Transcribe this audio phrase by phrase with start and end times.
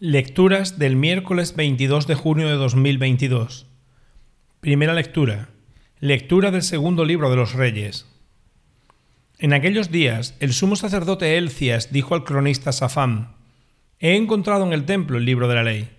[0.00, 3.66] Lecturas del miércoles 22 de junio de 2022.
[4.60, 5.48] Primera lectura.
[5.98, 8.06] Lectura del segundo libro de los Reyes.
[9.40, 13.34] En aquellos días, el sumo sacerdote Elcias dijo al cronista Safán,
[13.98, 15.90] He encontrado en el templo el libro de la ley.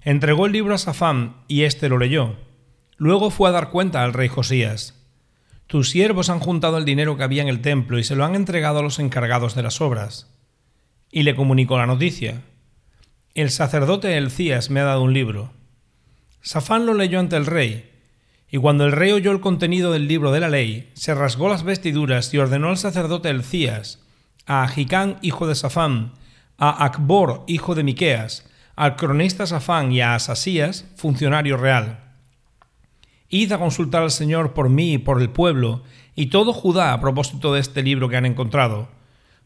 [0.00, 2.36] Entregó el libro a Safán y éste lo leyó.
[2.96, 4.98] Luego fue a dar cuenta al rey Josías.
[5.66, 8.34] Tus siervos han juntado el dinero que había en el templo y se lo han
[8.34, 10.34] entregado a los encargados de las obras.
[11.12, 12.44] Y le comunicó la noticia.
[13.32, 15.52] El sacerdote Elcías me ha dado un libro.
[16.42, 17.88] Safán lo leyó ante el rey,
[18.50, 21.62] y cuando el rey oyó el contenido del libro de la ley, se rasgó las
[21.62, 24.04] vestiduras y ordenó al sacerdote Elcías,
[24.46, 26.14] a Agicán, hijo de Safán,
[26.58, 32.00] a Acbor, hijo de Miqueas, al cronista Safán y a Asasías, funcionario real.
[33.28, 35.84] Id a consultar al Señor por mí y por el pueblo,
[36.16, 38.88] y todo Judá a propósito de este libro que han encontrado,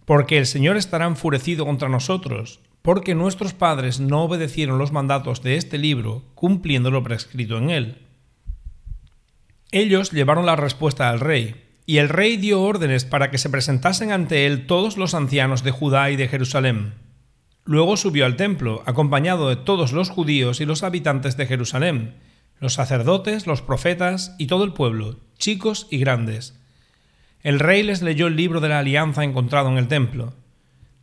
[0.06, 5.56] porque el Señor estará enfurecido contra nosotros, porque nuestros padres no obedecieron los mandatos de
[5.56, 8.03] este libro, cumpliendo lo prescrito en él.
[9.72, 14.12] Ellos llevaron la respuesta al rey, y el rey dio órdenes para que se presentasen
[14.12, 16.92] ante él todos los ancianos de Judá y de Jerusalén.
[17.64, 22.16] Luego subió al templo, acompañado de todos los judíos y los habitantes de Jerusalén,
[22.61, 26.61] los sacerdotes, los profetas y todo el pueblo, chicos y grandes.
[27.41, 30.34] El rey les leyó el libro de la alianza encontrado en el templo.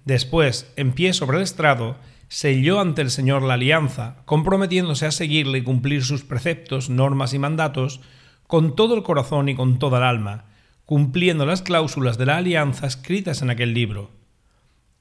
[0.05, 5.59] Después, en pie sobre el estrado, selló ante el Señor la alianza, comprometiéndose a seguirle
[5.59, 8.01] y cumplir sus preceptos, normas y mandatos
[8.47, 10.45] con todo el corazón y con toda el alma,
[10.85, 14.11] cumpliendo las cláusulas de la alianza escritas en aquel libro.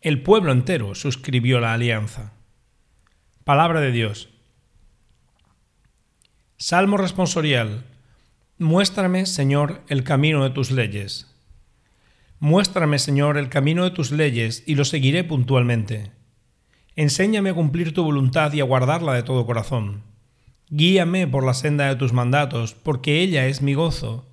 [0.00, 2.32] El pueblo entero suscribió la alianza.
[3.44, 4.28] Palabra de Dios.
[6.56, 7.84] Salmo responsorial.
[8.58, 11.34] Muéstrame, Señor, el camino de tus leyes.
[12.42, 16.10] Muéstrame, Señor, el camino de tus leyes y lo seguiré puntualmente.
[16.96, 20.04] Enséñame a cumplir tu voluntad y a guardarla de todo corazón.
[20.70, 24.26] Guíame por la senda de tus mandatos, porque ella es mi gozo.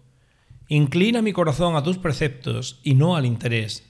[0.69, 3.85] Inclina mi corazón a tus preceptos y no al interés.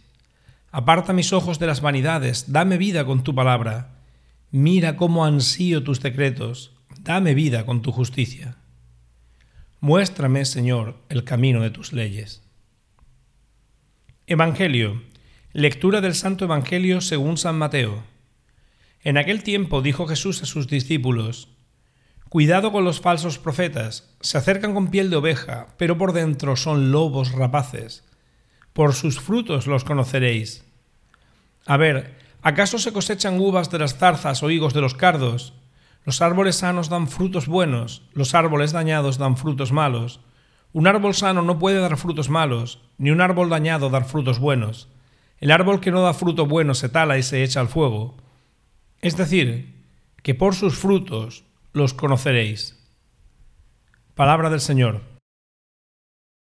[0.71, 3.99] Aparta mis ojos de las vanidades, dame vida con tu palabra.
[4.49, 8.57] Mira cómo ansío tus decretos, dame vida con tu justicia.
[9.79, 12.46] Muéstrame, Señor, el camino de tus leyes.
[14.29, 15.03] Evangelio.
[15.53, 18.03] Lectura del Santo Evangelio según San Mateo.
[19.01, 21.47] En aquel tiempo dijo Jesús a sus discípulos,
[22.27, 26.91] Cuidado con los falsos profetas, se acercan con piel de oveja, pero por dentro son
[26.91, 28.03] lobos rapaces.
[28.73, 30.65] Por sus frutos los conoceréis.
[31.65, 35.53] A ver, ¿acaso se cosechan uvas de las zarzas o higos de los cardos?
[36.03, 40.19] Los árboles sanos dan frutos buenos, los árboles dañados dan frutos malos.
[40.77, 44.87] Un árbol sano no puede dar frutos malos, ni un árbol dañado dar frutos buenos.
[45.39, 48.15] El árbol que no da fruto bueno se tala y se echa al fuego.
[49.01, 49.73] Es decir,
[50.21, 52.77] que por sus frutos los conoceréis.
[54.13, 55.16] Palabra del Señor.